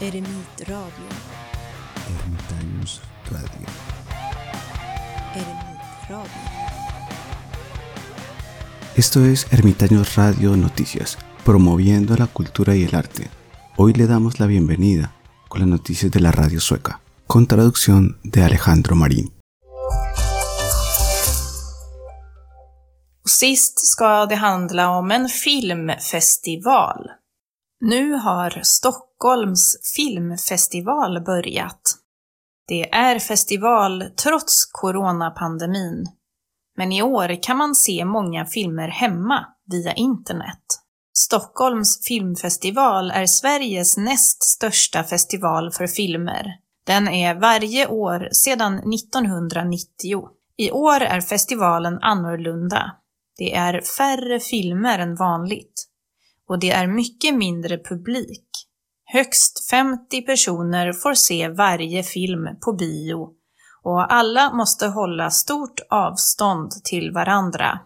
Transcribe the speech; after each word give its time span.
Eremitradio. 0.00 1.10
Ermitaños 2.08 3.02
Radio. 3.30 3.66
Eremitradio. 5.34 6.30
Esto 8.96 9.26
es 9.26 9.46
Ermitaños 9.52 10.16
Radio 10.16 10.56
Noticias, 10.56 11.18
promoviendo 11.44 12.16
la 12.16 12.28
cultura 12.28 12.74
y 12.74 12.84
el 12.84 12.94
arte. 12.94 13.28
Hoy 13.76 13.92
le 13.92 14.06
damos 14.06 14.40
la 14.40 14.46
bienvenida 14.46 15.12
con 15.48 15.60
las 15.60 15.68
noticias 15.68 16.10
de 16.10 16.20
la 16.20 16.32
radio 16.32 16.60
sueca, 16.60 17.02
con 17.26 17.46
traducción 17.46 18.18
de 18.22 18.42
Alejandro 18.42 18.96
Marín. 18.96 19.34
Sist 23.26 23.78
ska 23.78 24.26
det 24.26 24.36
handla 24.36 24.90
om 24.90 25.10
en 25.10 25.28
filmfestival. 25.28 27.19
Nu 27.80 28.12
har 28.12 28.60
Stockholms 28.62 29.76
filmfestival 29.96 31.24
börjat. 31.24 31.80
Det 32.68 32.90
är 32.94 33.18
festival 33.18 34.04
trots 34.22 34.64
coronapandemin. 34.72 36.06
Men 36.76 36.92
i 36.92 37.02
år 37.02 37.42
kan 37.42 37.56
man 37.56 37.74
se 37.74 38.04
många 38.04 38.46
filmer 38.46 38.88
hemma 38.88 39.46
via 39.70 39.92
internet. 39.92 40.64
Stockholms 41.18 42.06
filmfestival 42.08 43.10
är 43.10 43.26
Sveriges 43.26 43.96
näst 43.96 44.42
största 44.42 45.04
festival 45.04 45.72
för 45.72 45.86
filmer. 45.86 46.46
Den 46.86 47.08
är 47.08 47.34
varje 47.34 47.86
år 47.86 48.28
sedan 48.32 48.74
1990. 48.94 50.28
I 50.56 50.70
år 50.70 51.00
är 51.00 51.20
festivalen 51.20 51.98
annorlunda. 52.02 52.96
Det 53.38 53.54
är 53.54 53.80
färre 53.80 54.40
filmer 54.40 54.98
än 54.98 55.16
vanligt. 55.16 55.89
Och 56.50 56.58
det 56.58 56.70
är 56.70 56.86
mycket 56.86 57.34
mindre 57.34 57.78
publik. 57.78 58.46
Högst 59.04 59.70
50 59.70 60.22
personer 60.22 60.92
får 60.92 61.14
se 61.14 61.48
varje 61.48 62.02
film 62.02 62.48
på 62.64 62.72
bio 62.72 63.28
och 63.82 64.12
alla 64.12 64.54
måste 64.54 64.86
hålla 64.86 65.30
stort 65.30 65.80
avstånd 65.90 66.70
till 66.84 67.12
varandra. 67.12 67.80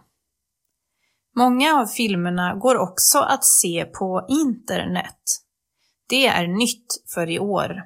Många 1.35 1.75
av 1.75 1.85
filmerna 1.85 2.55
går 2.55 2.77
också 2.77 3.19
att 3.19 3.45
se 3.45 3.85
på 3.85 4.25
internet. 4.29 5.21
Det 6.09 6.27
är 6.27 6.47
nytt 6.47 7.03
för 7.13 7.29
i 7.29 7.39
år. 7.39 7.83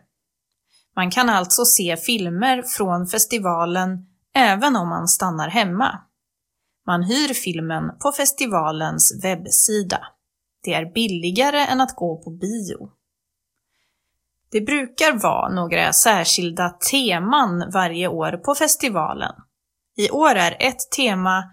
Man 0.96 1.12
kan 1.12 1.30
alltså 1.30 1.66
se 1.66 1.98
filmer 1.98 2.62
från 2.62 3.08
festivalen 3.08 3.90
även 4.36 4.76
om 4.76 4.90
man 4.90 5.08
stannar 5.08 5.50
hemma. 5.50 6.00
Man 6.88 7.04
hyr 7.04 7.34
filmen 7.34 7.84
på 8.00 8.12
festivalens 8.12 9.24
webbsida. 9.24 10.08
Det 10.64 10.74
är 10.74 10.94
billigare 10.94 11.66
än 11.66 11.82
att 11.82 11.96
gå 11.96 12.24
på 12.24 12.30
bio. 12.30 12.92
Det 14.52 14.62
brukar 14.62 15.14
vara 15.14 15.50
några 15.50 15.94
särskilda 15.94 16.70
teman 16.70 17.72
varje 17.74 18.08
år 18.08 18.32
på 18.32 18.56
festivalen. 18.56 19.36
I 19.98 20.10
år 20.10 20.36
är 20.36 20.58
ett 20.60 20.92
tema 20.96 21.44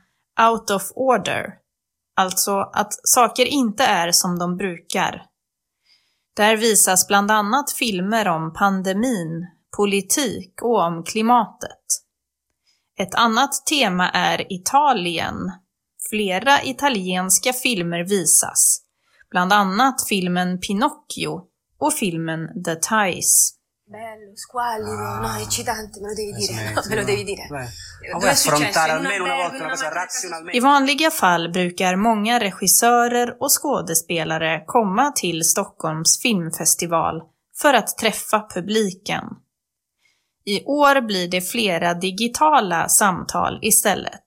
out 0.50 0.70
of 0.70 0.82
order, 0.94 1.54
alltså 2.16 2.58
att 2.72 2.92
saker 3.02 3.46
inte 3.46 3.84
är 3.84 4.12
som 4.12 4.38
de 4.38 4.56
brukar. 4.56 5.22
Där 6.36 6.56
visas 6.56 7.08
bland 7.08 7.30
annat 7.30 7.72
filmer 7.72 8.28
om 8.28 8.52
pandemin, 8.52 9.46
politik 9.76 10.62
och 10.62 10.82
om 10.82 11.04
klimatet. 11.04 11.80
Ett 12.98 13.14
annat 13.14 13.66
tema 13.66 14.10
är 14.10 14.52
Italien. 14.52 15.52
Flera 16.10 16.62
italienska 16.62 17.52
filmer 17.52 18.04
visas, 18.04 18.82
bland 19.36 19.52
annat 19.52 20.08
filmen 20.08 20.60
Pinocchio 20.60 21.40
och 21.80 21.92
filmen 21.92 22.40
The 22.64 22.74
Ties. 22.76 23.52
Bello, 23.90 24.32
squallido, 24.36 25.02
Ah. 25.02 25.20
no, 25.20 25.42
eccitante, 25.42 26.00
me 26.00 26.08
lo 26.08 26.14
devi 26.14 26.30
Eh, 26.32 26.36
dire, 26.36 26.74
no, 26.74 26.82
me 26.90 26.96
lo 26.96 27.04
devi 27.04 27.24
dire. 27.24 27.48
Beh, 27.50 27.68
Dove 28.12 28.30
affrontare 28.30 28.92
almeno 28.92 29.24
una 29.24 29.32
albergo, 29.34 29.42
volta 29.42 29.56
in 29.56 29.62
una 29.62 29.70
cosa 29.70 29.84
macchina 29.84 30.04
razionalmente? 30.04 30.56
I 30.56 30.60
vanliga 30.60 31.10
fall 31.10 31.50
brukar 31.50 31.96
många 31.96 32.38
regissörer 32.40 33.36
och 33.40 33.50
skådespelare 33.50 34.62
komma 34.66 35.12
till 35.12 35.44
Stockholms 35.44 36.20
filmfestival 36.22 37.22
för 37.60 37.74
att 37.74 37.98
träffa 37.98 38.46
publiken. 38.54 39.24
I 40.44 40.64
år 40.64 41.00
blir 41.00 41.28
det 41.28 41.40
flera 41.40 41.94
digitala 41.94 42.88
samtal 42.88 43.58
istället. 43.62 44.26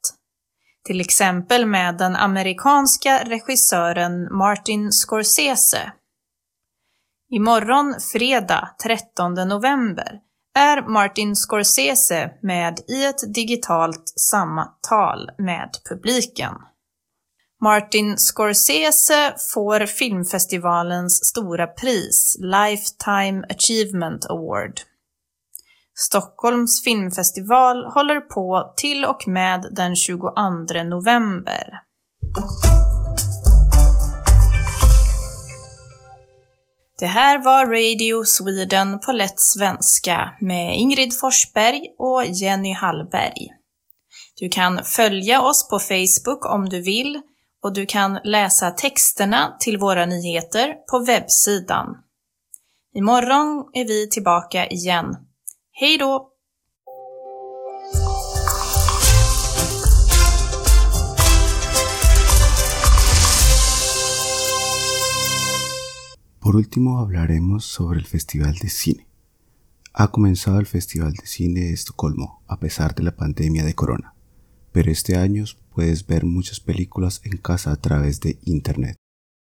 Till 0.85 1.01
exempel 1.01 1.66
med 1.66 1.97
den 1.97 2.16
amerikanska 2.16 3.23
regissören 3.25 4.38
Martin 4.38 4.91
Scorsese. 4.91 5.91
Imorgon, 7.31 7.95
fredag 8.13 8.69
13 8.84 9.34
november, 9.34 10.19
är 10.59 10.81
Martin 10.81 11.35
Scorsese 11.35 12.31
med 12.41 12.79
i 12.88 13.06
ett 13.06 13.34
digitalt 13.34 14.13
samtal 14.16 15.29
med 15.38 15.69
publiken. 15.89 16.53
Martin 17.62 18.18
Scorsese 18.18 19.35
får 19.53 19.85
filmfestivalens 19.85 21.25
stora 21.25 21.68
pris, 21.68 22.38
Lifetime 22.39 23.45
Achievement 23.50 24.25
Award. 24.25 24.81
Stockholms 26.01 26.83
filmfestival 26.83 27.85
håller 27.85 28.19
på 28.19 28.73
till 28.77 29.05
och 29.05 29.27
med 29.27 29.65
den 29.71 29.95
22 29.95 30.29
november. 30.85 31.81
Det 36.99 37.05
här 37.05 37.43
var 37.43 37.65
Radio 37.65 38.25
Sweden 38.25 38.99
på 38.99 39.11
lätt 39.11 39.39
svenska 39.39 40.29
med 40.39 40.75
Ingrid 40.75 41.19
Forsberg 41.19 41.81
och 41.97 42.25
Jenny 42.25 42.73
Hallberg. 42.73 43.47
Du 44.39 44.49
kan 44.49 44.83
följa 44.83 45.41
oss 45.41 45.69
på 45.69 45.79
Facebook 45.79 46.45
om 46.45 46.69
du 46.69 46.81
vill 46.81 47.21
och 47.63 47.73
du 47.73 47.85
kan 47.85 48.19
läsa 48.23 48.71
texterna 48.71 49.55
till 49.59 49.77
våra 49.77 50.05
nyheter 50.05 50.73
på 50.91 50.99
webbsidan. 50.99 51.88
Imorgon 52.95 53.69
är 53.73 53.85
vi 53.88 54.09
tillbaka 54.09 54.67
igen. 54.67 55.15
Hej! 55.81 56.00
Por 66.39 66.57
último 66.57 67.00
hablaremos 67.00 67.63
sobre 67.63 68.00
el 68.00 68.06
Festival 68.06 68.56
de 68.56 68.68
Cine. 68.68 69.07
Ha 69.94 70.12
comenzado 70.12 70.59
el 70.59 70.66
Festival 70.66 71.13
de 71.13 71.25
Cine 71.25 71.62
de 71.62 71.72
Estocolmo 71.72 72.44
a 72.47 72.59
pesar 72.59 72.94
de 72.94 73.03
la 73.03 73.16
pandemia 73.16 73.63
de 73.63 73.73
corona, 73.73 74.16
pero 74.73 74.91
este 74.91 75.16
año 75.16 75.45
puedes 75.73 76.06
ver 76.06 76.25
muchas 76.25 76.59
películas 76.59 77.22
en 77.23 77.38
casa 77.38 77.72
a 77.72 77.78
través 77.78 78.19
de 78.19 78.38
Internet. 78.44 78.97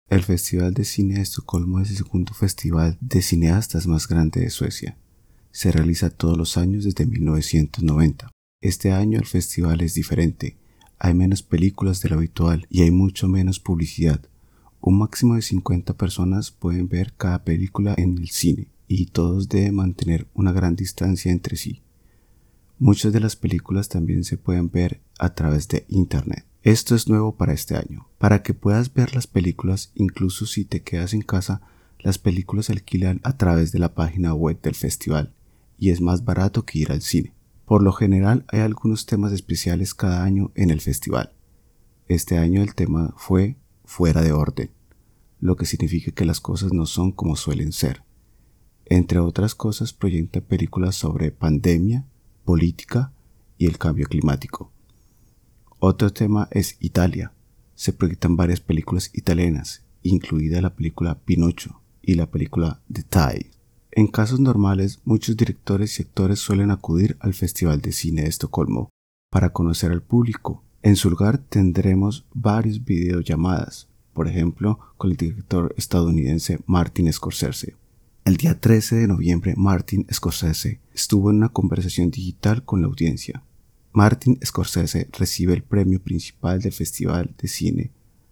El 0.09 0.23
Festival 0.23 0.73
de 0.73 0.87
Cine 0.87 1.17
de 1.17 1.21
Estocolmo 1.21 1.81
es 1.81 1.91
el 1.91 1.99
segundo 1.99 2.33
festival 2.33 2.97
de 3.03 3.21
cineastas 3.21 3.87
más 3.87 4.09
grande 4.09 4.41
de 4.41 4.49
Suecia. 4.49 4.97
Se 5.53 5.71
realiza 5.71 6.09
todos 6.09 6.39
los 6.39 6.57
años 6.57 6.85
desde 6.85 7.05
1990. 7.05 8.31
Este 8.63 8.91
año 8.91 9.19
el 9.19 9.27
festival 9.27 9.83
es 9.83 9.93
diferente, 9.93 10.57
hay 10.99 11.13
menos 11.15 11.43
películas 11.43 12.01
de 12.01 12.09
lo 12.09 12.17
habitual 12.17 12.67
y 12.71 12.83
hay 12.83 12.91
mucho 12.91 13.29
menos 13.29 13.61
publicidad. 13.61 14.25
Un 14.81 14.99
máximo 14.99 15.35
de 15.35 15.43
50 15.43 15.95
personas 15.97 16.53
pueden 16.53 16.89
ver 16.89 17.13
cada 17.15 17.45
película 17.45 17.95
en 17.99 18.17
el 18.17 18.31
cine 18.31 18.69
y 18.89 19.07
todos 19.07 19.49
deben 19.51 19.75
mantener 19.75 20.27
una 20.33 20.53
gran 20.53 20.75
distancia 20.75 21.31
entre 21.31 21.57
sí. 21.57 21.83
Muchas 22.79 23.13
de 23.13 23.21
las 23.21 23.37
películas 23.37 23.91
también 23.91 24.25
se 24.25 24.39
pueden 24.39 24.71
ver 24.71 25.01
a 25.19 25.35
través 25.35 25.69
de 25.69 25.85
Internet. 25.89 26.47
Esto 26.63 26.95
es 26.95 27.09
nuevo 27.09 27.37
para 27.37 27.53
este 27.53 27.77
año. 27.77 28.09
Para 28.19 28.43
que 28.43 28.55
puedas 28.55 28.95
ver 28.95 29.15
las 29.15 29.27
películas, 29.27 29.91
incluso 29.97 30.47
si 30.47 30.65
te 30.65 30.83
quedas 30.83 31.13
en 31.13 31.23
casa, 31.23 31.61
las 31.99 32.19
películas 32.19 32.67
se 32.67 32.73
alquilan 32.73 33.21
a 33.23 33.37
través 33.37 33.71
de 33.71 33.81
la 33.81 33.95
página 33.95 34.35
web 34.35 34.61
del 34.63 34.77
festival 34.77 35.35
y 35.83 35.91
es 35.91 36.01
más 36.01 36.25
barato 36.25 36.65
que 36.65 36.79
ir 36.79 36.93
al 36.93 37.03
cine. 37.03 37.35
Por 37.65 37.83
lo 37.83 37.91
general 37.93 38.45
hay 38.47 38.61
algunos 38.61 39.05
temas 39.05 39.33
especiales 39.33 39.95
cada 39.95 40.23
año 40.23 40.53
en 40.55 40.71
el 40.71 40.81
festival. 40.81 41.33
Este 42.07 42.39
año 42.39 42.63
el 42.63 42.77
tema 42.77 43.13
fue 43.17 43.57
fuera 43.85 44.23
de 44.23 44.31
orden, 44.31 44.71
lo 45.41 45.57
que 45.57 45.67
significa 45.67 46.13
que 46.13 46.25
las 46.25 46.39
cosas 46.39 46.73
no 46.73 46.87
son 46.87 47.11
como 47.11 47.35
suelen 47.35 47.73
ser. 47.73 48.05
Entre 48.85 49.19
otras 49.19 49.57
cosas 49.57 49.93
proyecta 49.93 50.41
películas 50.41 50.95
sobre 50.95 51.33
pandemia, 51.33 52.07
política 52.45 53.13
y 53.59 53.67
el 53.67 53.77
cambio 53.77 54.07
climático. 54.07 54.71
Otro 55.81 56.13
tema 56.13 56.47
es 56.53 56.77
Italia. 56.79 57.33
Se 57.75 57.93
proyectan 57.93 58.37
varias 58.37 58.61
películas 58.61 59.11
italianas, 59.15 59.83
incluida 60.05 60.63
la 60.63 60.77
película 60.77 61.19
Pinocho 61.19 61.83
y 62.01 62.15
la 62.15 62.31
película 62.31 62.81
The 62.89 63.03
Tide. 63.03 63.52
En 63.95 64.07
casos 64.07 64.41
normales, 64.41 65.01
muchos 65.05 65.37
directores 65.37 65.99
y 65.99 66.03
actores 66.03 66.39
suelen 66.39 66.71
acudir 66.71 67.19
al 67.21 67.35
Festival 67.35 67.83
de 67.83 67.93
Cine 67.93 68.23
de 68.23 68.29
Estocolmo 68.29 68.89
para 69.31 69.53
conocer 69.53 69.93
al 69.93 70.01
público. 70.01 70.65
En 70.83 70.97
su 70.97 71.11
lugar 71.11 71.37
tendremos 71.37 72.25
varias 72.33 72.83
videollamadas, 72.83 73.89
por 74.15 74.29
ejemplo, 74.29 74.79
con 74.97 75.11
el 75.11 75.19
director 75.19 75.75
estadounidense 75.77 76.59
Martin 76.65 77.13
Scorsese. 77.13 77.77
El 78.25 78.39
día 78.39 78.59
13 78.59 78.97
de 78.97 79.09
noviembre, 79.09 79.53
Martin 79.59 80.07
Scorsese 80.11 80.81
estuvo 80.95 81.29
en 81.29 81.37
una 81.37 81.51
conversación 81.51 82.11
digital 82.11 82.65
con 82.65 82.81
la 82.81 82.87
audiencia. 82.87 83.43
Martin 83.93 84.39
Scorsese 84.43 85.11
recibe 85.13 85.53
el 85.53 85.65
premio 85.65 86.01
principal 86.03 86.63
del 86.63 86.73
Festival 86.73 87.35
de 87.37 87.47
Cine, 87.47 87.91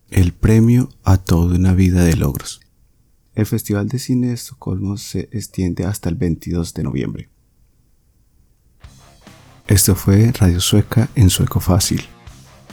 el 0.08 0.32
premio 0.32 0.88
a 1.04 1.18
toda 1.18 1.56
una 1.56 1.74
vida 1.74 2.02
de 2.02 2.16
logros. 2.16 2.62
El 3.34 3.46
Festival 3.46 3.88
de 3.88 3.98
Cine 3.98 4.28
de 4.28 4.34
Estocolmo 4.34 4.96
se 4.96 5.28
extiende 5.32 5.84
hasta 5.84 6.08
el 6.08 6.16
22 6.16 6.74
de 6.74 6.82
noviembre. 6.82 7.28
Esto 9.68 9.94
fue 9.94 10.32
Radio 10.32 10.60
Sueca 10.60 11.08
en 11.14 11.30
Sueco 11.30 11.60
Fácil, 11.60 12.02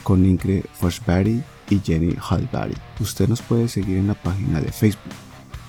con 0.02 0.26
Ingrid 0.26 0.64
Forsberg 0.74 1.44
y 1.70 1.80
Jenny 1.80 2.16
Hallberg. 2.20 2.76
Usted 3.00 3.28
nos 3.28 3.42
puede 3.44 3.68
seguir 3.68 3.98
en 3.98 4.08
la 4.08 4.16
página 4.16 4.60
de 4.60 4.72
Facebook 4.72 5.14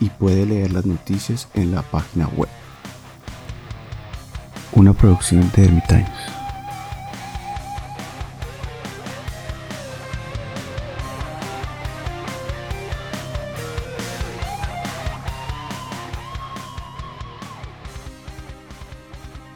y 0.01 0.09
puede 0.09 0.47
leer 0.47 0.73
las 0.73 0.87
noticias 0.87 1.49
en 1.53 1.75
la 1.75 1.83
página 1.83 2.27
web. 2.29 2.49
Una 4.73 4.95
producción 4.95 5.51
de 5.55 5.65
Ermitaños. 5.65 6.38